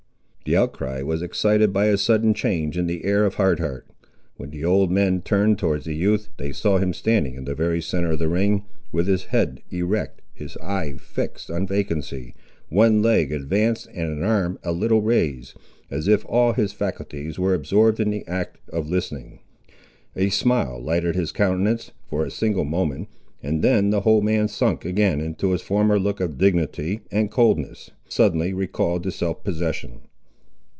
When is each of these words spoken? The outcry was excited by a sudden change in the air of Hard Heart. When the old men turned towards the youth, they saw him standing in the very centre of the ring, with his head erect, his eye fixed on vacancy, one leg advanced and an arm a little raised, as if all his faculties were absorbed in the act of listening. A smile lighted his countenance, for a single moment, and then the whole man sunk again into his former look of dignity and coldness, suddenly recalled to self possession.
The 0.43 0.57
outcry 0.57 1.01
was 1.01 1.21
excited 1.21 1.71
by 1.71 1.85
a 1.85 1.97
sudden 1.97 2.33
change 2.33 2.77
in 2.77 2.87
the 2.87 3.05
air 3.05 3.25
of 3.25 3.35
Hard 3.35 3.61
Heart. 3.61 3.85
When 4.35 4.49
the 4.49 4.65
old 4.65 4.91
men 4.91 5.21
turned 5.21 5.57
towards 5.59 5.85
the 5.85 5.93
youth, 5.95 6.27
they 6.35 6.51
saw 6.51 6.77
him 6.77 6.91
standing 6.93 7.35
in 7.35 7.45
the 7.45 7.55
very 7.55 7.79
centre 7.79 8.11
of 8.11 8.19
the 8.19 8.27
ring, 8.27 8.65
with 8.91 9.07
his 9.07 9.25
head 9.25 9.61
erect, 9.69 10.21
his 10.33 10.57
eye 10.57 10.95
fixed 10.97 11.49
on 11.49 11.67
vacancy, 11.67 12.33
one 12.67 13.01
leg 13.01 13.31
advanced 13.31 13.87
and 13.93 14.11
an 14.11 14.23
arm 14.23 14.59
a 14.63 14.73
little 14.73 15.01
raised, 15.01 15.53
as 15.89 16.09
if 16.09 16.25
all 16.25 16.51
his 16.51 16.73
faculties 16.73 17.39
were 17.39 17.53
absorbed 17.53 18.01
in 18.01 18.09
the 18.09 18.27
act 18.27 18.57
of 18.73 18.89
listening. 18.89 19.39
A 20.17 20.27
smile 20.29 20.81
lighted 20.81 21.15
his 21.15 21.31
countenance, 21.31 21.91
for 22.09 22.25
a 22.25 22.31
single 22.31 22.65
moment, 22.65 23.07
and 23.41 23.61
then 23.63 23.91
the 23.91 24.01
whole 24.01 24.21
man 24.21 24.49
sunk 24.49 24.83
again 24.83 25.21
into 25.21 25.51
his 25.51 25.61
former 25.61 25.97
look 25.99 26.19
of 26.19 26.37
dignity 26.39 27.01
and 27.09 27.31
coldness, 27.31 27.91
suddenly 28.09 28.53
recalled 28.53 29.03
to 29.03 29.11
self 29.11 29.45
possession. 29.45 30.01